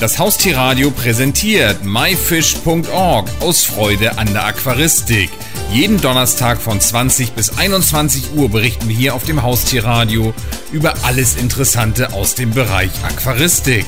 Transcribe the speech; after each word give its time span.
Das 0.00 0.18
Haustierradio 0.18 0.90
präsentiert 0.90 1.84
myfish.org 1.84 3.30
aus 3.40 3.64
Freude 3.64 4.18
an 4.18 4.26
der 4.32 4.44
Aquaristik. 4.44 5.30
Jeden 5.72 6.00
Donnerstag 6.00 6.58
von 6.58 6.80
20 6.80 7.32
bis 7.32 7.56
21 7.58 8.36
Uhr 8.36 8.50
berichten 8.50 8.88
wir 8.88 8.96
hier 8.96 9.14
auf 9.14 9.24
dem 9.24 9.42
Haustierradio 9.42 10.34
über 10.72 10.94
alles 11.04 11.40
Interessante 11.40 12.12
aus 12.12 12.34
dem 12.34 12.50
Bereich 12.50 12.90
Aquaristik. 13.04 13.86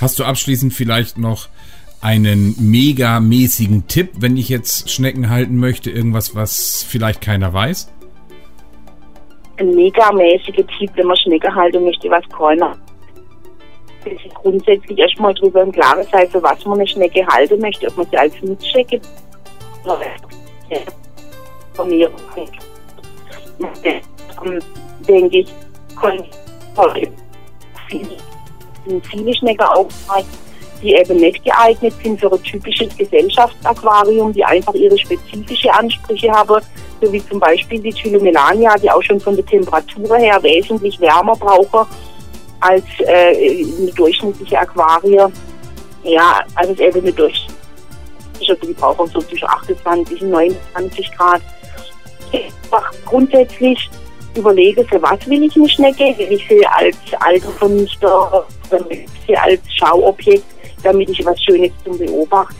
Hast 0.00 0.18
du 0.18 0.24
abschließend 0.24 0.72
vielleicht 0.72 1.18
noch 1.18 1.48
einen 2.00 2.56
megamäßigen 2.58 3.86
Tipp, 3.88 4.12
wenn 4.18 4.38
ich 4.38 4.48
jetzt 4.48 4.90
Schnecken 4.90 5.28
halten 5.28 5.56
möchte? 5.56 5.90
Irgendwas, 5.90 6.34
was 6.34 6.84
vielleicht 6.88 7.20
keiner 7.20 7.52
weiß? 7.52 7.92
Ein 9.58 9.74
megamäßiger 9.74 10.66
Tipp, 10.78 10.90
wenn 10.96 11.06
man 11.06 11.16
Schnecken 11.18 11.54
halten 11.54 11.84
möchte, 11.84 12.10
was 12.10 12.26
keiner 12.30 12.76
sich 14.10 14.34
grundsätzlich 14.34 14.98
erstmal 14.98 15.34
darüber 15.34 15.62
im 15.62 15.72
Klaren 15.72 16.06
sein, 16.10 16.28
für 16.28 16.42
was 16.42 16.64
man 16.64 16.78
eine 16.78 16.86
Schnecke 16.86 17.26
halten 17.26 17.60
möchte, 17.60 17.86
ob 17.88 17.96
man 17.96 18.06
sie 18.10 18.16
als 18.16 18.34
Nutzschnecke 18.42 19.00
von 21.74 21.88
mir 21.88 22.10
denke 25.08 25.38
ich, 25.38 25.48
sind 28.86 29.06
viele 29.06 29.34
Schnecken 29.34 29.64
aufgezeigt, 29.64 30.28
die 30.82 30.94
eben 30.94 31.16
nicht 31.16 31.44
geeignet 31.44 31.94
sind 32.02 32.20
für 32.20 32.32
ein 32.32 32.42
typisches 32.42 32.96
Gesellschaftsaquarium, 32.96 34.32
die 34.32 34.44
einfach 34.44 34.74
ihre 34.74 34.98
spezifische 34.98 35.72
Ansprüche 35.72 36.30
haben, 36.30 36.60
so 37.00 37.12
wie 37.12 37.24
zum 37.26 37.38
Beispiel 37.38 37.80
die 37.80 37.92
Tylomelania, 37.92 38.74
die 38.76 38.90
auch 38.90 39.02
schon 39.02 39.20
von 39.20 39.36
der 39.36 39.46
Temperatur 39.46 40.16
her 40.16 40.42
wesentlich 40.42 40.98
wärmer 41.00 41.34
brauchen 41.36 41.86
als 42.62 42.84
äh, 43.00 43.54
eine 43.80 43.92
durchschnittliche 43.92 44.58
Aquarie. 44.58 45.20
Ja, 46.04 46.40
also 46.54 46.72
eben 46.82 47.00
eine 47.00 47.12
durchschnittliche, 47.12 48.56
die 48.62 48.72
brauchen 48.72 49.06
so 49.08 49.20
zwischen 49.20 49.48
28 49.48 50.22
und 50.22 50.30
29 50.30 51.12
Grad. 51.16 51.42
Einfach 52.32 52.92
grundsätzlich 53.04 53.90
überlege, 54.36 54.84
für 54.84 55.00
was 55.02 55.26
will 55.28 55.42
ich 55.44 55.54
eine 55.56 55.68
Schnecke? 55.68 56.16
Will 56.16 56.32
ich 56.32 56.46
sie 56.48 56.66
als 56.66 56.96
Altervernichter 57.20 58.46
will 58.70 58.86
ich 58.90 59.08
sie 59.26 59.36
als 59.36 59.60
Schauobjekt, 59.76 60.44
damit 60.82 61.10
ich 61.10 61.24
was 61.24 61.40
Schönes 61.42 61.70
zum 61.84 61.98
Beobachten? 61.98 62.56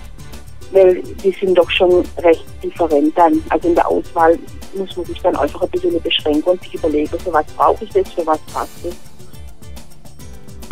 Weil 0.72 1.02
die 1.24 1.30
sind 1.32 1.56
doch 1.56 1.70
schon 1.70 2.04
recht 2.18 2.44
different 2.62 3.16
dann. 3.16 3.42
Also 3.50 3.68
in 3.68 3.74
der 3.74 3.88
Auswahl 3.88 4.38
muss 4.74 4.96
man 4.96 5.06
sich 5.06 5.20
dann 5.20 5.36
einfach 5.36 5.62
ein 5.62 5.70
bisschen 5.70 6.00
beschränken 6.00 6.50
und 6.50 6.62
sich 6.62 6.74
überlegen, 6.74 7.18
für 7.18 7.32
was 7.32 7.46
brauche 7.56 7.84
ich 7.84 7.90
das, 7.90 8.10
für 8.12 8.26
was 8.26 8.38
passt 8.52 8.72
das. 8.84 9.11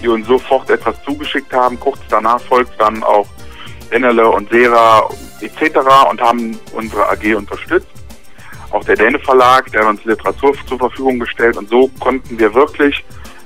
die 0.03 0.09
uns 0.09 0.27
sofort 0.27 0.71
etwas 0.71 1.03
zugeschickt 1.05 1.53
haben. 1.53 1.79
Kurz 1.79 1.99
danach 2.09 2.41
folgt 2.41 2.81
dann 2.81 3.03
auch 3.03 3.27
Enele 3.91 4.29
und 4.29 4.51
Sera 4.51 5.09
etc. 5.41 5.79
und 6.11 6.21
haben 6.21 6.59
unsere 6.73 7.09
AG 7.09 7.35
unterstützt. 7.35 7.89
Auch 8.71 8.85
der 8.85 8.97
Däne 8.97 9.19
Verlag, 9.19 9.71
der 9.73 9.87
uns 9.87 10.05
Literatur 10.05 10.55
zur 10.67 10.79
Verfügung 10.79 11.19
gestellt 11.19 11.57
und 11.57 11.71
so 11.71 11.91
konnten 12.01 12.39
wir 12.39 12.53
wirklich 12.55 13.05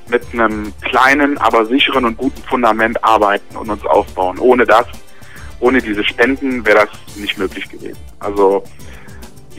mit 0.09 0.23
einem 0.33 0.73
kleinen, 0.83 1.39
aber 1.39 1.65
sicheren 1.67 2.05
und 2.05 2.17
guten 2.17 2.43
Fundament 2.43 3.03
arbeiten 3.05 3.57
und 3.57 3.71
uns 3.71 3.85
aufbauen. 3.87 4.39
Ohne 4.39 4.67
das, 4.67 4.87
ohne 5.61 5.81
diese 5.81 6.03
Spenden 6.03 6.67
wäre 6.67 6.87
das 6.87 7.17
nicht 7.17 7.39
möglich 7.39 7.69
gewesen. 7.69 8.01
Also 8.19 8.65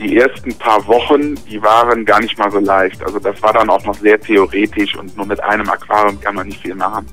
die 0.04 0.18
ersten 0.18 0.54
paar 0.58 0.86
Wochen, 0.86 1.34
die 1.46 1.60
waren 1.62 2.04
gar 2.04 2.20
nicht 2.20 2.38
mal 2.38 2.50
so 2.50 2.58
leicht. 2.58 3.02
Also 3.02 3.18
das 3.18 3.40
war 3.42 3.52
dann 3.52 3.70
auch 3.70 3.82
noch 3.84 3.94
sehr 3.94 4.20
theoretisch 4.20 4.94
und 4.96 5.16
nur 5.16 5.26
mit 5.26 5.42
einem 5.42 5.68
Aquarium 5.68 6.20
kann 6.20 6.34
man 6.34 6.48
nicht 6.48 6.60
viel 6.60 6.74
machen. 6.74 7.06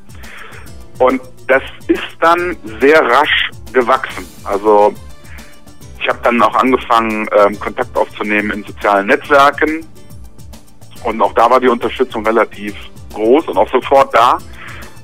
Und 0.99 1.21
das 1.47 1.63
ist 1.87 2.03
dann 2.19 2.55
sehr 2.81 3.01
rasch 3.01 3.49
gewachsen. 3.71 4.25
Also 4.43 4.93
ich 5.99 6.09
habe 6.09 6.19
dann 6.23 6.41
auch 6.41 6.55
angefangen, 6.55 7.27
ähm, 7.37 7.59
Kontakt 7.59 7.95
aufzunehmen 7.95 8.51
in 8.51 8.63
sozialen 8.63 9.07
Netzwerken. 9.07 9.85
Und 11.03 11.21
auch 11.21 11.33
da 11.33 11.49
war 11.49 11.59
die 11.59 11.69
Unterstützung 11.69 12.25
relativ 12.25 12.75
groß 13.13 13.47
und 13.47 13.57
auch 13.57 13.69
sofort 13.71 14.13
da. 14.13 14.37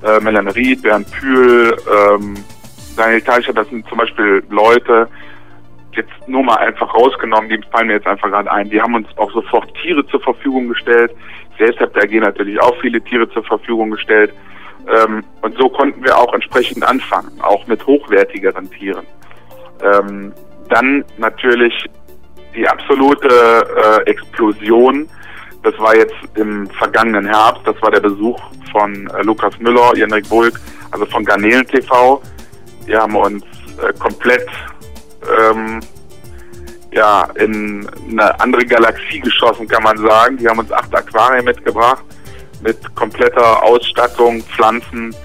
Äh, 0.04 0.20
Melanie 0.20 0.52
Ried, 0.52 0.82
Bernd 0.82 1.10
Pühl, 1.12 1.76
ähm, 1.88 2.36
Daniel 2.96 3.22
Teicher, 3.22 3.54
das 3.54 3.68
sind 3.70 3.88
zum 3.88 3.98
Beispiel 3.98 4.44
Leute, 4.50 5.08
jetzt 5.98 6.28
nur 6.28 6.44
mal 6.44 6.58
einfach 6.58 6.94
rausgenommen, 6.94 7.50
die 7.50 7.60
fallen 7.72 7.88
mir 7.88 7.94
jetzt 7.94 8.08
einfach 8.08 8.30
gerade 8.30 8.52
ein. 8.52 8.70
Die 8.70 8.82
haben 8.82 8.96
uns 8.96 9.08
auch 9.18 9.32
sofort 9.32 9.74
Tiere 9.82 10.06
zur 10.08 10.22
Verfügung 10.22 10.70
gestellt. 10.70 11.12
Selbst 11.58 11.80
hat 11.80 11.96
der 11.96 12.04
AG 12.04 12.12
natürlich 12.12 12.60
auch 12.62 12.76
viele 12.80 13.02
Tiere 13.02 13.30
zur 13.30 13.44
Verfügung 13.44 13.92
gestellt. 13.92 14.32
Ähm, 14.88 15.24
und 15.42 15.58
so 15.58 15.70
konnten 15.70 16.04
wir 16.04 16.18
auch 16.18 16.34
entsprechend 16.34 16.84
anfangen, 16.84 17.42
auch 17.42 17.66
mit 17.68 17.86
hochwertigeren 17.86 18.70
Tieren. 18.72 19.06
Ähm, 19.84 20.34
dann 20.70 21.04
natürlich 21.18 21.74
die 22.56 22.68
absolute 22.68 23.28
äh, 23.28 24.10
Explosion. 24.10 25.10
Das 25.64 25.78
war 25.80 25.96
jetzt 25.96 26.16
im 26.36 26.68
vergangenen 26.72 27.26
Herbst. 27.26 27.62
Das 27.66 27.82
war 27.82 27.92
der 27.92 28.00
Besuch 28.00 28.40
von 28.72 29.10
äh, 29.10 29.24
Lukas 29.24 29.58
Müller, 29.60 29.96
Jenrik 29.96 30.30
Bulk, 30.30 30.60
also 30.92 31.06
von 31.06 31.26
Garnelen 31.26 31.68
TV. 31.68 32.22
Die 32.88 32.96
haben 32.96 33.16
uns 33.16 33.44
äh, 33.82 33.94
komplett 34.00 34.48
ähm, 35.40 35.80
ja, 36.92 37.28
in 37.36 37.88
eine 38.10 38.40
andere 38.40 38.66
Galaxie 38.66 39.20
geschossen, 39.20 39.68
kann 39.68 39.84
man 39.84 39.98
sagen. 39.98 40.38
Die 40.38 40.48
haben 40.48 40.60
uns 40.60 40.72
acht 40.72 40.94
Aquarien 40.96 41.46
mitgebracht 41.46 42.04
mit 42.62 42.96
kompletter 42.96 43.62
Ausstattung, 43.64 44.42
Pflanzen, 44.44 45.16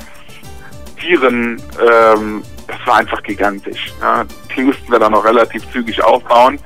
Tieren. 1.01 1.61
Ähm, 1.81 2.43
das 2.67 2.77
war 2.87 2.97
einfach 2.97 3.23
gigantisch. 3.23 3.93
Ja. 4.01 4.25
Die 4.55 4.63
mussten 4.63 4.91
wir 4.91 4.99
dann 4.99 5.13
noch 5.13 5.25
relativ 5.25 5.69
zügig 5.73 6.03
aufbauen. 6.03 6.59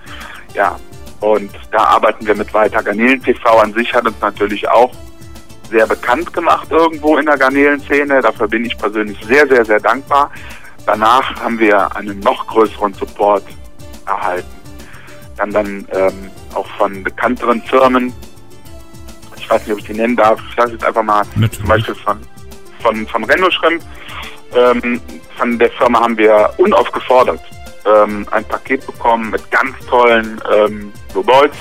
Ja, 0.54 0.78
und 1.20 1.50
da 1.70 1.78
arbeiten 1.78 2.26
wir 2.26 2.34
mit 2.34 2.52
weiter. 2.52 2.82
Garnelen 2.82 3.22
TV 3.22 3.58
an 3.58 3.72
sich 3.74 3.92
hat 3.94 4.06
uns 4.06 4.20
natürlich 4.20 4.68
auch 4.68 4.92
sehr 5.70 5.86
bekannt 5.86 6.32
gemacht 6.32 6.68
irgendwo 6.70 7.16
in 7.18 7.26
der 7.26 7.36
Garnelenszene. 7.36 8.20
Dafür 8.20 8.48
bin 8.48 8.64
ich 8.64 8.76
persönlich 8.78 9.18
sehr, 9.24 9.46
sehr, 9.48 9.64
sehr 9.64 9.80
dankbar. 9.80 10.30
Danach 10.86 11.34
haben 11.42 11.58
wir 11.58 11.94
einen 11.96 12.20
noch 12.20 12.46
größeren 12.46 12.94
Support 12.94 13.44
erhalten. 14.06 14.48
Dann 15.36 15.50
dann 15.50 15.88
ähm, 15.92 16.30
auch 16.54 16.66
von 16.78 17.02
bekannteren 17.02 17.60
Firmen. 17.62 18.12
Ich 19.36 19.50
weiß 19.50 19.62
nicht, 19.66 19.72
ob 19.72 19.78
ich 19.80 19.84
die 19.86 19.94
nennen 19.94 20.16
darf. 20.16 20.40
Ich 20.48 20.56
sage 20.56 20.72
jetzt 20.72 20.84
einfach 20.84 21.02
mal 21.02 21.22
Natürlich. 21.34 21.58
zum 21.58 21.68
Beispiel 21.68 21.94
von, 21.96 22.18
von, 22.80 23.06
von 23.08 23.24
Renault 23.24 23.52
Shrimp. 23.52 23.82
Ähm, 24.54 25.00
von 25.36 25.58
der 25.58 25.70
Firma 25.72 26.00
haben 26.00 26.16
wir 26.16 26.50
unaufgefordert 26.56 27.40
ähm, 27.84 28.26
ein 28.30 28.44
Paket 28.44 28.86
bekommen 28.86 29.30
mit 29.30 29.50
ganz 29.50 29.76
tollen 29.86 30.40
ähm, 30.54 30.92
Balls 31.14 31.56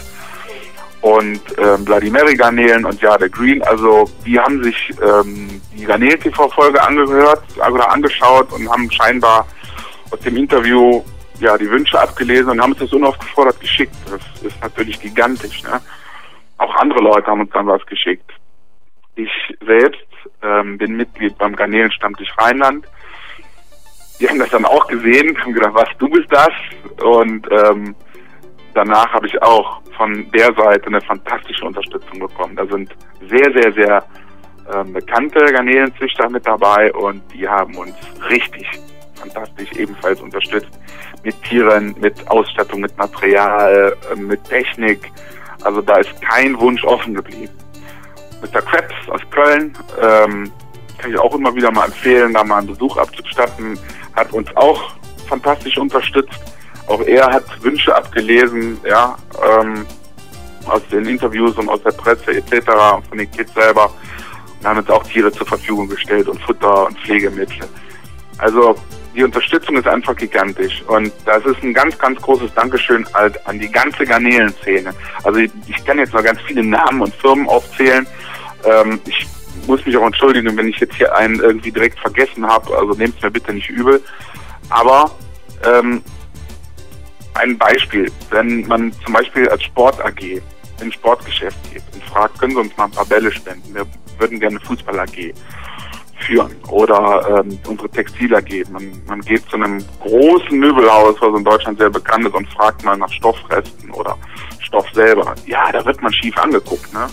und 1.05 1.39
ähm, 1.59 1.85
Vladimir 1.85 2.35
Garnelen 2.35 2.83
und 2.83 2.99
ja, 2.99 3.15
der 3.15 3.29
Green. 3.29 3.61
Also 3.61 4.09
die 4.25 4.39
haben 4.39 4.63
sich 4.63 4.91
ähm, 4.99 5.61
die 5.77 5.85
Garnelen-TV-Folge 5.85 6.81
angehört 6.81 7.43
oder 7.57 7.91
angeschaut 7.91 8.51
und 8.51 8.67
haben 8.67 8.89
scheinbar 8.89 9.45
aus 10.09 10.19
dem 10.21 10.35
Interview 10.35 11.03
ja 11.39 11.59
die 11.59 11.69
Wünsche 11.69 11.99
abgelesen 11.99 12.49
und 12.49 12.59
haben 12.59 12.71
uns 12.71 12.79
das 12.79 12.91
unaufgefordert 12.91 13.59
geschickt. 13.59 13.95
Das 14.09 14.41
ist 14.41 14.59
natürlich 14.63 14.99
gigantisch. 14.99 15.61
Ne? 15.61 15.79
Auch 16.57 16.73
andere 16.77 17.01
Leute 17.01 17.27
haben 17.27 17.41
uns 17.41 17.51
dann 17.51 17.67
was 17.67 17.85
geschickt. 17.85 18.31
Ich 19.15 19.29
selbst 19.63 20.01
ähm, 20.41 20.79
bin 20.79 20.97
Mitglied 20.97 21.37
beim 21.37 21.55
Garnelenstammtisch 21.55 22.33
Rheinland. 22.39 22.83
Die 24.19 24.27
haben 24.27 24.39
das 24.39 24.49
dann 24.49 24.65
auch 24.65 24.87
gesehen, 24.87 25.37
haben 25.39 25.53
gedacht, 25.53 25.75
was, 25.75 25.89
du 25.99 26.09
bist 26.09 26.31
das? 26.31 26.49
Und 27.03 27.47
ähm, 27.51 27.93
danach 28.75 29.11
habe 29.13 29.25
ich 29.27 29.41
auch 29.41 29.81
von 29.97 30.29
der 30.31 30.53
Seite 30.53 30.87
eine 30.87 31.01
fantastische 31.01 31.65
Unterstützung 31.65 32.19
bekommen. 32.19 32.55
Da 32.55 32.65
sind 32.67 32.95
sehr, 33.27 33.51
sehr, 33.53 33.73
sehr 33.73 34.05
ähm, 34.73 34.93
bekannte 34.93 35.39
Garnelenzüchter 35.39 36.29
mit 36.29 36.45
dabei 36.45 36.93
und 36.93 37.21
die 37.33 37.47
haben 37.47 37.75
uns 37.75 37.95
richtig 38.29 38.67
fantastisch 39.15 39.71
ebenfalls 39.73 40.21
unterstützt 40.21 40.69
mit 41.23 41.41
Tieren, 41.43 41.95
mit 41.99 42.27
Ausstattung, 42.27 42.81
mit 42.81 42.95
Material, 42.97 43.95
äh, 44.11 44.15
mit 44.15 44.43
Technik. 44.43 45.11
Also 45.63 45.81
da 45.81 45.97
ist 45.97 46.21
kein 46.21 46.59
Wunsch 46.59 46.83
offen 46.83 47.15
geblieben. 47.15 47.53
Mr. 48.41 48.61
Krebs 48.61 48.93
aus 49.09 49.21
Köln, 49.31 49.73
ähm, 50.01 50.51
kann 50.97 51.11
ich 51.11 51.17
auch 51.17 51.33
immer 51.33 51.55
wieder 51.55 51.71
mal 51.71 51.85
empfehlen, 51.85 52.33
da 52.33 52.43
mal 52.43 52.59
einen 52.59 52.67
Besuch 52.67 52.97
abzustatten, 52.97 53.79
hat 54.15 54.31
uns 54.33 54.55
auch 54.55 54.93
fantastisch 55.27 55.77
unterstützt. 55.77 56.54
Auch 56.87 57.01
er 57.01 57.25
hat 57.31 57.43
Wünsche 57.63 57.95
abgelesen, 57.95 58.79
ja, 58.87 59.17
ähm, 59.59 59.85
aus 60.67 60.81
den 60.91 61.05
Interviews 61.05 61.55
und 61.57 61.69
aus 61.69 61.81
der 61.83 61.91
Presse 61.91 62.31
etc. 62.31 62.65
von 63.07 63.17
den 63.17 63.29
Kids 63.31 63.53
selber 63.53 63.93
und 64.59 64.67
haben 64.67 64.79
uns 64.79 64.89
auch 64.89 65.03
Tiere 65.03 65.31
zur 65.31 65.45
Verfügung 65.45 65.87
gestellt 65.87 66.27
und 66.27 66.41
Futter 66.41 66.87
und 66.87 66.99
Pflegemittel. 66.99 67.67
Also 68.37 68.75
die 69.15 69.23
Unterstützung 69.23 69.77
ist 69.77 69.87
einfach 69.87 70.15
gigantisch 70.15 70.83
und 70.87 71.11
das 71.25 71.45
ist 71.45 71.63
ein 71.63 71.73
ganz, 71.73 71.97
ganz 71.97 72.21
großes 72.21 72.53
Dankeschön 72.53 73.05
halt 73.13 73.45
an 73.47 73.59
die 73.59 73.71
ganze 73.71 74.05
Garnelenszene. 74.05 74.93
Also 75.23 75.39
ich, 75.39 75.51
ich 75.67 75.85
kann 75.85 75.99
jetzt 75.99 76.13
noch 76.13 76.23
ganz 76.23 76.39
viele 76.41 76.63
Namen 76.63 77.01
und 77.01 77.15
Firmen 77.15 77.47
aufzählen. 77.47 78.05
Ähm, 78.65 78.99
ich 79.05 79.25
muss 79.67 79.85
mich 79.85 79.95
auch 79.95 80.05
entschuldigen, 80.05 80.57
wenn 80.57 80.67
ich 80.67 80.77
jetzt 80.79 80.95
hier 80.95 81.15
einen 81.15 81.39
irgendwie 81.39 81.71
direkt 81.71 81.97
vergessen 81.99 82.45
habe. 82.45 82.77
Also 82.77 82.93
nehmt 82.93 83.15
es 83.15 83.23
mir 83.23 83.31
bitte 83.31 83.53
nicht 83.53 83.69
übel. 83.69 84.01
Aber 84.69 85.11
ähm, 85.63 86.03
ein 87.35 87.57
Beispiel, 87.57 88.11
wenn 88.29 88.65
man 88.67 88.91
zum 89.03 89.13
Beispiel 89.13 89.47
als 89.49 89.63
Sport 89.63 90.03
AG 90.03 90.41
in 90.81 90.91
Sportgeschäft 90.91 91.57
geht 91.71 91.83
und 91.93 92.03
fragt, 92.05 92.39
können 92.39 92.53
Sie 92.53 92.59
uns 92.59 92.77
mal 92.77 92.85
ein 92.85 92.91
paar 92.91 93.05
Bälle 93.05 93.31
spenden? 93.31 93.73
Wir 93.73 93.85
würden 94.17 94.39
gerne 94.39 94.59
Fußball 94.61 94.99
AG 94.99 95.33
führen 96.19 96.55
oder 96.69 97.43
ähm, 97.45 97.59
unsere 97.67 97.89
Textil 97.89 98.33
AG. 98.35 98.69
Man, 98.71 98.91
man 99.07 99.21
geht 99.21 99.43
zu 99.49 99.57
einem 99.57 99.83
großen 100.01 100.57
Möbelhaus, 100.57 101.15
was 101.19 101.37
in 101.37 101.43
Deutschland 101.43 101.77
sehr 101.77 101.89
bekannt 101.89 102.25
ist, 102.25 102.33
und 102.33 102.47
fragt 102.49 102.83
mal 102.83 102.97
nach 102.97 103.11
Stoffresten 103.11 103.91
oder 103.91 104.17
Stoff 104.59 104.87
selber. 104.93 105.35
Ja, 105.45 105.71
da 105.71 105.85
wird 105.85 106.01
man 106.01 106.11
schief 106.13 106.37
angeguckt. 106.37 106.93
Ne? 106.93 107.07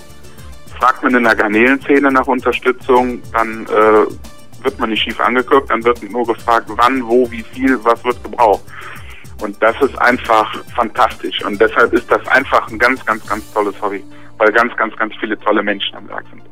Fragt 0.79 1.03
man 1.03 1.15
in 1.15 1.25
der 1.25 1.35
Garnelenszene 1.35 2.11
nach 2.11 2.27
Unterstützung, 2.27 3.21
dann 3.33 3.67
äh, 3.67 4.65
wird 4.65 4.79
man 4.79 4.91
nicht 4.91 5.03
schief 5.03 5.21
angeguckt, 5.21 5.71
dann 5.71 5.83
wird 5.85 6.03
nur 6.11 6.27
gefragt, 6.27 6.67
wann, 6.69 7.07
wo, 7.07 7.31
wie 7.31 7.43
viel, 7.43 7.79
was 7.85 8.03
wird 8.05 8.23
gebraucht. 8.23 8.63
Und 9.43 9.61
das 9.61 9.75
ist 9.83 10.01
einfach 10.01 10.55
fantastisch. 10.77 11.45
Und 11.45 11.61
deshalb 11.61 11.93
ist 11.93 12.09
das 12.09 12.25
einfach 12.29 12.71
ein 12.71 12.79
ganz, 12.79 13.05
ganz, 13.05 13.27
ganz 13.27 13.53
tolles 13.53 13.75
Hobby, 13.83 14.03
weil 14.39 14.53
ganz, 14.53 14.75
ganz, 14.77 14.97
ganz 14.97 15.13
viele 15.19 15.37
tolle 15.41 15.65
Menschen 15.65 15.97
am 15.97 16.09
Werk 16.09 16.25
sind. 16.31 16.43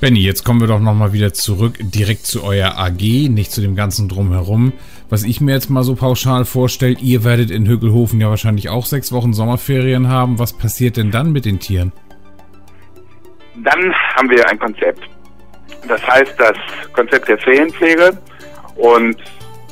Benny, 0.00 0.18
jetzt 0.18 0.44
kommen 0.44 0.60
wir 0.60 0.66
doch 0.66 0.80
nochmal 0.80 1.12
wieder 1.12 1.32
zurück, 1.32 1.74
direkt 1.78 2.26
zu 2.26 2.42
eurer 2.42 2.76
AG, 2.76 3.28
nicht 3.28 3.52
zu 3.52 3.60
dem 3.60 3.76
ganzen 3.76 4.08
Drumherum. 4.08 4.72
Was 5.08 5.22
ich 5.22 5.40
mir 5.40 5.52
jetzt 5.52 5.70
mal 5.70 5.84
so 5.84 5.94
pauschal 5.94 6.44
vorstelle, 6.44 6.96
ihr 6.98 7.22
werdet 7.22 7.52
in 7.52 7.68
Hückelhofen 7.68 8.20
ja 8.20 8.28
wahrscheinlich 8.28 8.68
auch 8.70 8.86
sechs 8.86 9.12
Wochen 9.12 9.32
Sommerferien 9.32 10.08
haben. 10.08 10.40
Was 10.40 10.52
passiert 10.58 10.96
denn 10.96 11.12
dann 11.12 11.30
mit 11.30 11.44
den 11.44 11.60
Tieren? 11.60 11.92
Dann 13.62 13.94
haben 14.16 14.28
wir 14.28 14.48
ein 14.48 14.58
Konzept. 14.58 15.08
Das 15.88 16.06
heißt 16.06 16.34
das 16.38 16.56
Konzept 16.92 17.28
der 17.28 17.38
Ferienpflege. 17.38 18.16
Und 18.76 19.16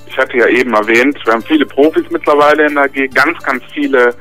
ich 0.06 0.18
hatte 0.18 0.36
ja 0.36 0.46
eben 0.46 0.74
erwähnt, 0.74 1.18
wir 1.24 1.32
haben 1.32 1.42
viele 1.42 1.66
Profis 1.66 2.04
mittlerweile 2.10 2.66
in 2.66 2.74
der 2.74 2.84
AG, 2.84 3.14
ganz, 3.14 3.38
ganz 3.42 3.62
viele 3.72 4.14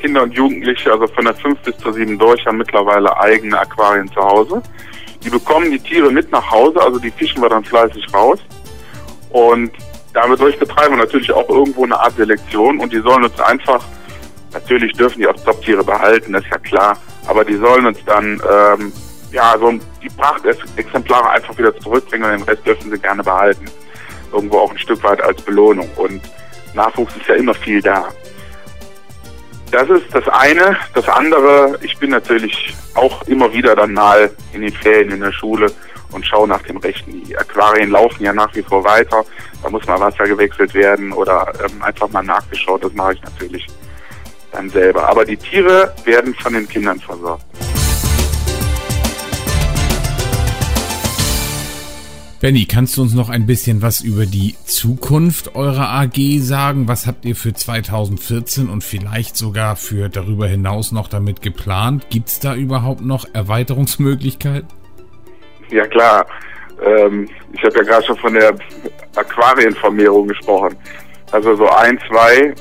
Kinder 0.00 0.22
und 0.22 0.32
Jugendliche, 0.32 0.92
also 0.92 1.06
von 1.08 1.24
der 1.24 1.34
5 1.34 1.58
bis 1.60 1.76
zur 1.78 1.92
7 1.92 2.18
durch, 2.18 2.44
haben 2.46 2.58
mittlerweile 2.58 3.16
eigene 3.18 3.58
Aquarien 3.58 4.10
zu 4.12 4.20
Hause. 4.20 4.62
Die 5.24 5.30
bekommen 5.30 5.70
die 5.70 5.78
Tiere 5.78 6.10
mit 6.10 6.30
nach 6.30 6.50
Hause, 6.50 6.80
also 6.80 6.98
die 6.98 7.10
fischen 7.10 7.42
wir 7.42 7.48
dann 7.48 7.64
fleißig 7.64 8.06
raus. 8.12 8.38
Und 9.30 9.72
damit 10.12 10.38
betreiben 10.58 10.94
wir 10.94 11.02
natürlich 11.02 11.32
auch 11.32 11.48
irgendwo 11.48 11.84
eine 11.84 11.98
Art 11.98 12.14
Selektion 12.16 12.78
und 12.78 12.92
die 12.92 13.00
sollen 13.00 13.24
uns 13.24 13.40
einfach, 13.40 13.84
natürlich 14.52 14.92
dürfen 14.92 15.18
die 15.20 15.26
auch 15.26 15.34
Top-Tiere 15.44 15.82
behalten, 15.82 16.32
das 16.34 16.44
ist 16.44 16.50
ja 16.50 16.58
klar, 16.58 16.96
aber 17.26 17.44
die 17.44 17.56
sollen 17.56 17.86
uns 17.86 17.98
dann 18.04 18.40
ähm, 18.48 18.92
ja 19.32 19.56
so 19.58 19.72
die 20.04 20.10
Prachtexemplare 20.10 21.30
einfach 21.30 21.56
wieder 21.58 21.76
zurückbringen 21.78 22.30
und 22.30 22.38
den 22.40 22.42
Rest 22.42 22.66
dürfen 22.66 22.90
sie 22.90 22.98
gerne 22.98 23.22
behalten. 23.22 23.64
Irgendwo 24.32 24.58
auch 24.58 24.70
ein 24.70 24.78
Stück 24.78 25.02
weit 25.02 25.22
als 25.22 25.40
Belohnung. 25.42 25.88
Und 25.96 26.20
Nachwuchs 26.74 27.16
ist 27.16 27.26
ja 27.26 27.34
immer 27.34 27.54
viel 27.54 27.80
da. 27.80 28.08
Das 29.70 29.88
ist 29.88 30.06
das 30.12 30.28
eine. 30.28 30.76
Das 30.94 31.08
andere, 31.08 31.78
ich 31.82 31.96
bin 31.98 32.10
natürlich 32.10 32.76
auch 32.94 33.22
immer 33.26 33.52
wieder 33.52 33.74
dann 33.74 33.92
mal 33.92 34.30
in 34.52 34.60
den 34.60 34.72
Ferien 34.72 35.10
in 35.10 35.20
der 35.20 35.32
Schule 35.32 35.72
und 36.12 36.24
schaue 36.24 36.46
nach 36.46 36.62
dem 36.62 36.76
Rechten. 36.76 37.24
Die 37.24 37.36
Aquarien 37.36 37.90
laufen 37.90 38.22
ja 38.22 38.32
nach 38.32 38.54
wie 38.54 38.62
vor 38.62 38.84
weiter. 38.84 39.24
Da 39.62 39.70
muss 39.70 39.86
mal 39.86 39.98
Wasser 39.98 40.24
gewechselt 40.24 40.74
werden 40.74 41.12
oder 41.12 41.52
ähm, 41.64 41.82
einfach 41.82 42.08
mal 42.10 42.22
nachgeschaut. 42.22 42.84
Das 42.84 42.92
mache 42.92 43.14
ich 43.14 43.22
natürlich 43.22 43.66
dann 44.52 44.70
selber. 44.70 45.08
Aber 45.08 45.24
die 45.24 45.36
Tiere 45.36 45.92
werden 46.04 46.34
von 46.34 46.52
den 46.52 46.68
Kindern 46.68 47.00
versorgt. 47.00 47.63
Benny, 52.44 52.66
kannst 52.66 52.98
du 52.98 53.00
uns 53.00 53.14
noch 53.14 53.30
ein 53.30 53.46
bisschen 53.46 53.80
was 53.80 54.02
über 54.02 54.26
die 54.26 54.54
Zukunft 54.66 55.56
eurer 55.56 55.88
AG 55.88 56.40
sagen? 56.40 56.88
Was 56.88 57.06
habt 57.06 57.24
ihr 57.24 57.36
für 57.36 57.54
2014 57.54 58.68
und 58.68 58.84
vielleicht 58.84 59.34
sogar 59.34 59.76
für 59.76 60.10
darüber 60.10 60.46
hinaus 60.46 60.92
noch 60.92 61.08
damit 61.08 61.40
geplant? 61.40 62.10
Gibt 62.10 62.28
es 62.28 62.40
da 62.40 62.54
überhaupt 62.54 63.00
noch 63.00 63.24
Erweiterungsmöglichkeiten? 63.32 64.68
Ja 65.70 65.86
klar. 65.86 66.26
Ähm, 66.84 67.30
ich 67.54 67.64
habe 67.64 67.76
ja 67.78 67.82
gerade 67.82 68.04
schon 68.04 68.18
von 68.18 68.34
der 68.34 68.54
Aquarienvermehrung 69.16 70.28
gesprochen. 70.28 70.76
Also 71.32 71.56
so 71.56 71.66
ein, 71.66 71.98
zwei 72.10 72.54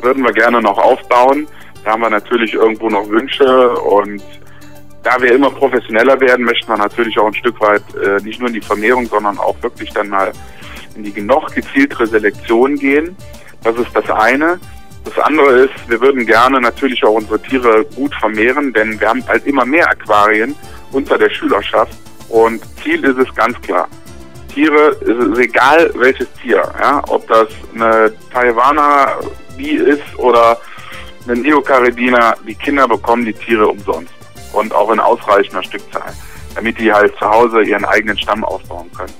würden 0.00 0.22
wir 0.22 0.32
gerne 0.32 0.62
noch 0.62 0.78
aufbauen. 0.78 1.48
Da 1.84 1.90
haben 1.90 2.02
wir 2.02 2.10
natürlich 2.10 2.54
irgendwo 2.54 2.88
noch 2.88 3.08
Wünsche 3.08 3.70
und 3.80 4.22
da 5.04 5.20
wir 5.20 5.32
immer 5.32 5.50
professioneller 5.50 6.18
werden, 6.18 6.44
möchten 6.44 6.66
wir 6.66 6.78
natürlich 6.78 7.18
auch 7.18 7.26
ein 7.26 7.34
Stück 7.34 7.60
weit 7.60 7.82
äh, 7.94 8.22
nicht 8.24 8.40
nur 8.40 8.48
in 8.48 8.54
die 8.54 8.60
Vermehrung, 8.60 9.06
sondern 9.06 9.38
auch 9.38 9.54
wirklich 9.62 9.90
dann 9.90 10.08
mal 10.08 10.32
in 10.96 11.04
die 11.04 11.20
noch 11.20 11.54
gezieltere 11.54 12.06
Selektion 12.06 12.76
gehen. 12.76 13.14
Das 13.62 13.76
ist 13.76 13.94
das 13.94 14.10
eine. 14.10 14.58
Das 15.04 15.18
andere 15.18 15.64
ist, 15.64 15.74
wir 15.88 16.00
würden 16.00 16.24
gerne 16.24 16.58
natürlich 16.60 17.04
auch 17.04 17.12
unsere 17.12 17.40
Tiere 17.40 17.84
gut 17.94 18.14
vermehren, 18.14 18.72
denn 18.72 18.98
wir 18.98 19.08
haben 19.08 19.26
halt 19.28 19.46
immer 19.46 19.66
mehr 19.66 19.88
Aquarien 19.90 20.56
unter 20.92 21.18
der 21.18 21.28
Schülerschaft 21.28 21.92
und 22.30 22.62
Ziel 22.82 23.04
ist 23.04 23.18
es 23.18 23.34
ganz 23.34 23.60
klar. 23.60 23.86
Tiere, 24.54 24.96
es 25.02 25.26
ist 25.26 25.38
egal 25.38 25.90
welches 25.96 26.32
Tier, 26.40 26.62
ja, 26.80 27.02
ob 27.08 27.26
das 27.28 27.48
eine 27.74 28.14
Taiwaner 28.32 29.18
Bi 29.58 29.72
ist 29.72 30.16
oder 30.16 30.58
eine 31.26 31.36
Neocaridina, 31.36 32.36
die 32.46 32.54
Kinder 32.54 32.88
bekommen 32.88 33.26
die 33.26 33.32
Tiere 33.34 33.68
umsonst 33.68 34.14
und 34.54 34.72
auch 34.74 34.90
in 34.90 35.00
ausreichender 35.00 35.62
Stückzahl, 35.62 36.12
damit 36.54 36.78
die 36.78 36.92
halt 36.92 37.16
zu 37.18 37.28
Hause 37.28 37.62
ihren 37.62 37.84
eigenen 37.84 38.18
Stamm 38.18 38.44
aufbauen 38.44 38.90
können. 38.96 39.12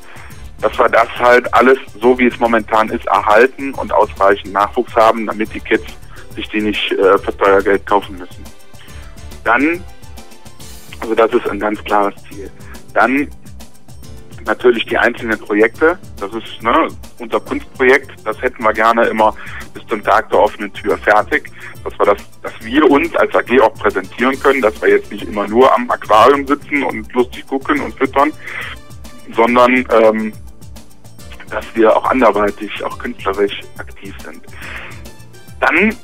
Dass 0.61 0.79
wir 0.79 0.89
das 0.89 1.09
halt 1.19 1.53
alles, 1.53 1.79
so 2.01 2.19
wie 2.19 2.27
es 2.27 2.39
momentan 2.39 2.89
ist, 2.89 3.07
erhalten 3.07 3.75
und 3.75 3.93
ausreichend 3.93 4.53
Nachwuchs 4.53 4.95
haben, 4.95 5.27
damit 5.27 5.53
die 5.53 5.61
Kids 5.61 5.85
sich 6.35 6.49
die 6.49 6.61
nicht 6.61 6.93
äh, 6.93 7.19
für 7.19 7.37
teuer 7.37 7.63
Geld 7.63 7.87
kaufen 7.87 8.19
müssen. 8.19 8.45
Dann, 9.45 9.85
also 11.01 11.15
das 11.15 11.33
ist 11.33 11.49
ein 11.49 11.61
ganz 11.61 11.83
klares 11.85 12.15
Ziel. 12.29 12.51
Dann 12.93 13.29
natürlich 14.47 14.85
die 14.87 14.99
einzelnen 14.99 15.39
Projekte. 15.39 15.99
Das 16.19 16.33
ist 16.33 16.63
ne, 16.63 16.89
unser 17.19 17.41
Kunstprojekt. 17.41 18.13
Das 18.25 18.41
hätten 18.43 18.63
wir 18.63 18.73
gerne 18.73 19.05
immer 19.07 19.35
bis 19.73 19.87
zum 19.87 20.03
Tag 20.03 20.31
der 20.31 20.41
offenen 20.41 20.73
Tür 20.73 20.97
fertig, 20.99 21.51
dass 21.83 21.99
wir 21.99 22.07
das, 22.07 22.19
dass 22.43 22.53
wir 22.61 22.91
uns 22.91 23.15
als 23.17 23.35
AG 23.35 23.61
auch 23.61 23.75
präsentieren 23.75 24.39
können, 24.41 24.61
dass 24.61 24.81
wir 24.81 24.91
jetzt 24.91 25.11
nicht 25.11 25.25
immer 25.25 25.47
nur 25.49 25.75
am 25.75 25.91
Aquarium 25.91 26.47
sitzen 26.47 26.83
und 26.83 27.13
lustig 27.13 27.47
gucken 27.47 27.81
und 27.81 27.95
füttern, 27.95 28.33
sondern 29.35 29.87
ähm, 29.91 30.33
dass 31.51 31.65
wir 31.75 31.97
auch 31.97 32.05
anderweitig, 32.07 32.83
auch 32.85 32.99
künstlerisch 32.99 33.61
aktiv 33.79 34.15
sind. 34.25 34.43
Dann 35.61 35.97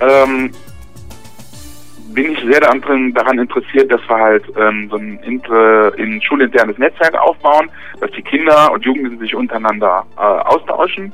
ähm, 0.00 0.52
bin 2.14 2.32
ich 2.32 2.40
sehr 2.40 2.60
daran, 2.60 3.38
interessiert, 3.38 3.90
dass 3.90 4.00
wir 4.08 4.16
halt 4.16 4.44
ähm, 4.56 4.88
so 4.90 4.96
ein, 4.96 5.18
inter, 5.24 5.92
ein 5.98 6.20
schulinternes 6.22 6.78
Netzwerk 6.78 7.14
aufbauen, 7.14 7.70
dass 8.00 8.10
die 8.12 8.22
Kinder 8.22 8.72
und 8.72 8.84
Jugendlichen 8.84 9.18
sich 9.18 9.34
untereinander 9.34 10.04
äh, 10.16 10.20
austauschen, 10.20 11.12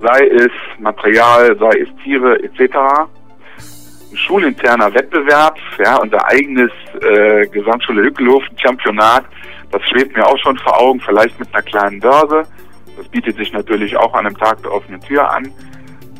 sei 0.00 0.26
es 0.28 0.50
Material, 0.78 1.56
sei 1.58 1.80
es 1.80 1.88
Tiere 2.02 2.42
etc. 2.42 2.76
Ein 2.76 4.16
schulinterner 4.16 4.92
Wettbewerb, 4.94 5.58
ja, 5.78 5.96
unser 5.96 6.24
eigenes 6.26 6.70
äh, 7.00 7.46
Gesamtschule 7.48 8.02
Hückelhofen-Championat, 8.02 9.24
das 9.70 9.82
schwebt 9.88 10.16
mir 10.16 10.26
auch 10.26 10.38
schon 10.38 10.56
vor 10.58 10.80
Augen, 10.80 11.00
vielleicht 11.00 11.38
mit 11.40 11.52
einer 11.52 11.62
kleinen 11.62 12.00
Börse. 12.00 12.44
Das 12.96 13.08
bietet 13.08 13.36
sich 13.36 13.52
natürlich 13.52 13.96
auch 13.96 14.14
an 14.14 14.26
einem 14.26 14.38
Tag 14.38 14.62
der 14.62 14.72
offenen 14.72 15.00
Tür 15.00 15.28
an 15.28 15.52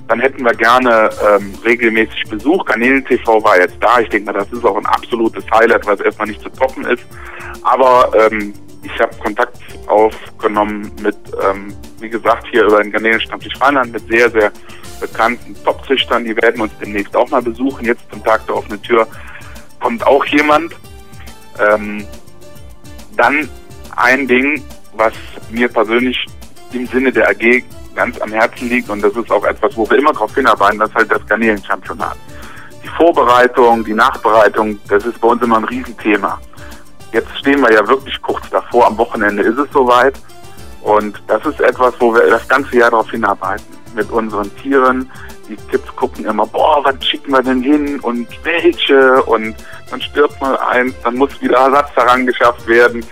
dann 0.08 0.20
hätten 0.20 0.44
wir 0.44 0.52
gerne 0.54 1.08
ähm, 1.26 1.54
regelmäßig 1.64 2.24
Besuch. 2.28 2.64
Kanälen 2.66 3.04
TV 3.04 3.42
war 3.42 3.58
jetzt 3.58 3.76
da. 3.80 4.00
Ich 4.00 4.08
denke 4.10 4.32
mal, 4.32 4.38
das 4.38 4.52
ist 4.52 4.64
auch 4.64 4.76
ein 4.76 4.86
absolutes 4.86 5.44
Highlight, 5.50 5.86
es 5.86 6.00
erstmal 6.00 6.28
nicht 6.28 6.42
zu 6.42 6.50
toppen 6.50 6.84
ist. 6.84 7.04
Aber 7.62 8.12
ähm, 8.14 8.52
ich 8.82 9.00
habe 9.00 9.16
Kontakt 9.16 9.58
aufgenommen 9.86 10.92
mit, 11.00 11.16
ähm, 11.42 11.74
wie 12.00 12.10
gesagt, 12.10 12.46
hier 12.50 12.64
über 12.64 12.82
den 12.82 12.92
Garnelenstammtisch 12.92 13.54
Rheinland 13.60 13.92
mit 13.92 14.06
sehr, 14.08 14.30
sehr 14.30 14.52
bekannten 15.00 15.56
Top-Züchtern. 15.64 16.24
Die 16.24 16.36
werden 16.36 16.60
uns 16.60 16.72
demnächst 16.80 17.16
auch 17.16 17.30
mal 17.30 17.42
besuchen. 17.42 17.86
Jetzt 17.86 18.02
zum 18.10 18.22
Tag 18.22 18.46
der 18.46 18.56
offenen 18.56 18.82
Tür 18.82 19.06
kommt 19.80 20.06
auch 20.06 20.24
jemand. 20.26 20.74
Ähm, 21.58 22.06
dann 23.16 23.48
ein 23.96 24.26
Ding, 24.26 24.62
was 24.96 25.12
mir 25.50 25.68
persönlich 25.68 26.26
im 26.72 26.86
Sinne 26.86 27.12
der 27.12 27.28
AG 27.30 27.62
ganz 27.94 28.20
am 28.20 28.32
Herzen 28.32 28.68
liegt 28.68 28.88
und 28.90 29.02
das 29.02 29.14
ist 29.14 29.30
auch 29.30 29.44
etwas, 29.44 29.76
wo 29.76 29.88
wir 29.88 29.98
immer 29.98 30.12
darauf 30.12 30.34
hinarbeiten, 30.34 30.78
das 30.78 30.90
ist 30.90 30.96
halt 30.96 31.10
das 31.10 31.26
Garnelenchampionat. 31.26 32.16
Die 32.82 32.88
Vorbereitung, 32.88 33.84
die 33.84 33.94
Nachbereitung, 33.94 34.78
das 34.88 35.06
ist 35.06 35.20
bei 35.20 35.28
uns 35.28 35.42
immer 35.42 35.58
ein 35.58 35.64
Riesenthema. 35.64 36.38
Jetzt 37.12 37.38
stehen 37.38 37.60
wir 37.60 37.72
ja 37.72 37.86
wirklich 37.86 38.20
kurz 38.20 38.48
davor, 38.50 38.86
am 38.88 38.98
Wochenende 38.98 39.42
ist 39.42 39.58
es 39.58 39.70
soweit 39.72 40.14
und 40.82 41.22
das 41.28 41.44
ist 41.46 41.60
etwas, 41.60 41.94
wo 41.98 42.14
wir 42.14 42.28
das 42.28 42.46
ganze 42.48 42.76
Jahr 42.76 42.90
darauf 42.90 43.10
hinarbeiten 43.10 43.64
mit 43.94 44.10
unseren 44.10 44.54
Tieren. 44.56 45.10
Die 45.48 45.56
Kids 45.70 45.86
gucken 45.96 46.24
immer, 46.24 46.46
boah, 46.46 46.84
was 46.84 47.06
schicken 47.06 47.32
wir 47.32 47.42
denn 47.42 47.62
hin 47.62 48.00
und 48.00 48.26
welche 48.42 49.22
und 49.24 49.54
dann 49.90 50.00
stirbt 50.00 50.40
mal 50.40 50.56
eins, 50.58 50.94
dann 51.04 51.16
muss 51.16 51.40
wieder 51.40 51.58
Ersatz 51.58 51.90
daran 51.94 52.26
geschafft 52.26 52.66
werden. 52.66 53.04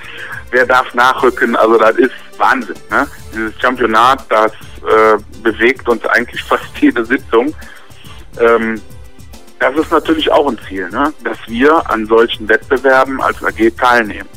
Wer 0.51 0.67
darf 0.67 0.93
nachrücken? 0.95 1.57
Also 1.57 1.79
das 1.79 1.97
ist 1.97 2.13
Wahnsinn. 2.39 2.77
Ne? 2.91 3.07
Dieses 3.33 3.61
Championat, 3.61 4.25
das 4.29 4.53
äh, 4.53 5.19
bewegt 5.43 5.89
uns 5.89 6.05
eigentlich 6.07 6.43
fast 6.49 6.77
jede 6.79 7.05
Sitzung. 7.05 7.55
Ähm, 8.41 8.81
das 9.59 9.77
ist 9.77 9.93
natürlich 9.93 10.31
auch 10.31 10.49
ein 10.49 10.59
Ziel, 10.67 10.91
ne? 10.91 11.13
dass 11.23 11.39
wir 11.47 11.89
an 11.89 12.07
solchen 12.07 12.49
Wettbewerben 12.49 13.21
als 13.23 13.43
AG 13.45 13.77
teilnehmen. 13.77 14.29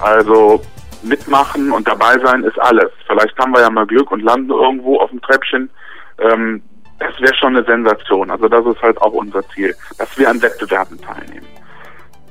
Also 0.00 0.60
mitmachen 1.02 1.70
und 1.70 1.86
dabei 1.86 2.18
sein 2.18 2.42
ist 2.42 2.58
alles. 2.58 2.90
Vielleicht 3.06 3.38
haben 3.38 3.52
wir 3.52 3.60
ja 3.60 3.70
mal 3.70 3.86
Glück 3.86 4.10
und 4.10 4.22
landen 4.22 4.50
irgendwo 4.50 4.98
auf 4.98 5.10
dem 5.10 5.20
Treppchen. 5.20 5.70
Ähm, 6.18 6.62
das 6.98 7.20
wäre 7.20 7.34
schon 7.34 7.56
eine 7.56 7.64
Sensation. 7.64 8.30
Also 8.30 8.48
das 8.48 8.64
ist 8.66 8.80
halt 8.82 9.00
auch 9.02 9.12
unser 9.12 9.46
Ziel, 9.50 9.74
dass 9.98 10.16
wir 10.18 10.28
an 10.28 10.40
Wettbewerben 10.40 11.00
teilnehmen. 11.00 11.46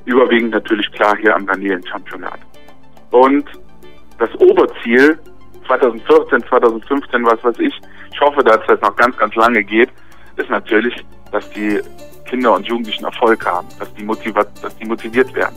Überwiegend 0.05 0.51
natürlich 0.51 0.91
klar 0.91 1.15
hier 1.17 1.35
am 1.35 1.45
Garnelen-Championat. 1.45 2.39
Und 3.11 3.45
das 4.23 4.39
Oberziel 4.39 5.19
2014, 5.67 6.43
2015, 6.47 7.25
was 7.25 7.43
weiß 7.43 7.59
ich, 7.59 7.73
ich 8.13 8.21
hoffe, 8.21 8.43
dass 8.43 8.59
das 8.67 8.79
noch 8.81 8.95
ganz, 8.95 9.17
ganz 9.17 9.35
lange 9.35 9.63
geht, 9.63 9.89
ist 10.37 10.49
natürlich, 10.49 10.93
dass 11.31 11.49
die 11.51 11.81
Kinder 12.29 12.53
und 12.53 12.65
Jugendlichen 12.65 13.03
Erfolg 13.03 13.45
haben, 13.45 13.67
dass 13.79 13.93
die, 13.95 14.03
motiviert, 14.03 14.47
dass 14.61 14.75
die 14.77 14.85
motiviert 14.85 15.33
werden. 15.35 15.55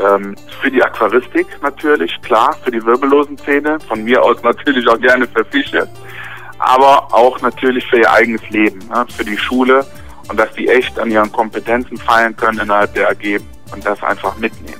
Ähm, 0.00 0.36
für 0.60 0.70
die 0.70 0.82
Aquaristik 0.82 1.46
natürlich, 1.62 2.20
klar, 2.22 2.54
für 2.64 2.70
die 2.70 2.84
wirbellosen 2.84 3.36
Zähne, 3.38 3.78
von 3.80 4.04
mir 4.04 4.22
aus 4.22 4.40
natürlich 4.42 4.86
auch 4.88 5.00
gerne 5.00 5.26
für 5.26 5.44
Fische, 5.46 5.88
aber 6.58 7.12
auch 7.12 7.40
natürlich 7.40 7.84
für 7.88 7.98
ihr 7.98 8.12
eigenes 8.12 8.48
Leben, 8.50 8.78
ne, 8.88 9.04
für 9.16 9.24
die 9.24 9.36
Schule 9.36 9.84
und 10.28 10.38
dass 10.38 10.52
die 10.52 10.68
echt 10.68 10.96
an 10.98 11.10
ihren 11.10 11.32
Kompetenzen 11.32 11.96
feiern 11.96 12.36
können 12.36 12.60
innerhalb 12.60 12.94
der 12.94 13.10
AG 13.10 13.40
und 13.72 13.84
das 13.84 14.00
einfach 14.04 14.36
mitnehmen. 14.38 14.79